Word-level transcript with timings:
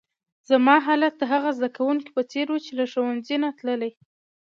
زما 0.49 0.75
حالت 0.85 1.13
د 1.17 1.23
هغه 1.33 1.49
زده 1.57 1.69
کونکي 1.77 2.09
په 2.15 2.21
څېر 2.31 2.47
وو، 2.49 2.63
چي 2.65 2.71
له 2.79 2.85
ښوونځۍ 2.91 3.35
نه 3.43 3.49
تللی. 3.57 3.91